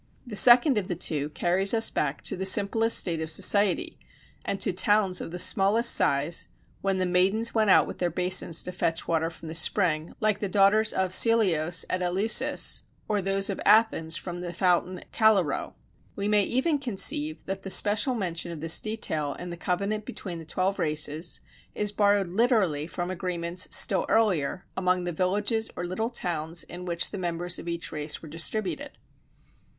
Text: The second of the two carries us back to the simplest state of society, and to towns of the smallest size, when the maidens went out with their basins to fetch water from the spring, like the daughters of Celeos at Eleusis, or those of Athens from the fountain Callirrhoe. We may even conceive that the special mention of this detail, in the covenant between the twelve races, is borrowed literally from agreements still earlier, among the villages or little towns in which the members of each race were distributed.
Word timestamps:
The 0.25 0.35
second 0.35 0.79
of 0.79 0.87
the 0.87 0.95
two 0.95 1.29
carries 1.29 1.75
us 1.75 1.91
back 1.91 2.23
to 2.23 2.35
the 2.35 2.43
simplest 2.43 2.97
state 2.97 3.21
of 3.21 3.29
society, 3.29 3.99
and 4.43 4.59
to 4.59 4.73
towns 4.73 5.21
of 5.21 5.29
the 5.29 5.37
smallest 5.37 5.91
size, 5.93 6.47
when 6.81 6.97
the 6.97 7.05
maidens 7.05 7.53
went 7.53 7.69
out 7.69 7.85
with 7.85 7.99
their 7.99 8.09
basins 8.09 8.63
to 8.63 8.71
fetch 8.71 9.07
water 9.07 9.29
from 9.29 9.47
the 9.47 9.53
spring, 9.53 10.15
like 10.19 10.39
the 10.39 10.49
daughters 10.49 10.91
of 10.91 11.11
Celeos 11.13 11.85
at 11.87 12.01
Eleusis, 12.01 12.81
or 13.07 13.21
those 13.21 13.47
of 13.47 13.61
Athens 13.63 14.17
from 14.17 14.41
the 14.41 14.53
fountain 14.53 15.03
Callirrhoe. 15.13 15.75
We 16.15 16.27
may 16.27 16.45
even 16.45 16.79
conceive 16.79 17.45
that 17.45 17.61
the 17.61 17.69
special 17.69 18.15
mention 18.15 18.51
of 18.51 18.59
this 18.59 18.79
detail, 18.81 19.35
in 19.35 19.51
the 19.51 19.55
covenant 19.55 20.05
between 20.05 20.39
the 20.39 20.45
twelve 20.45 20.79
races, 20.79 21.41
is 21.75 21.91
borrowed 21.91 22.25
literally 22.25 22.87
from 22.87 23.11
agreements 23.11 23.67
still 23.69 24.07
earlier, 24.09 24.65
among 24.75 25.03
the 25.03 25.13
villages 25.13 25.69
or 25.75 25.85
little 25.85 26.09
towns 26.09 26.63
in 26.63 26.85
which 26.85 27.11
the 27.11 27.19
members 27.19 27.59
of 27.59 27.67
each 27.67 27.91
race 27.91 28.23
were 28.23 28.29
distributed. 28.29 28.97